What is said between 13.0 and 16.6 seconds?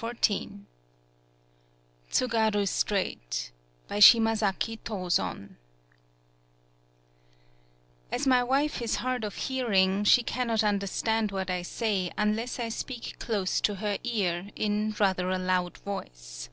close to her ear, in rather a loud voice.